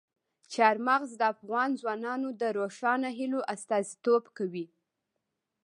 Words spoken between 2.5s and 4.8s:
روښانه هیلو استازیتوب کوي.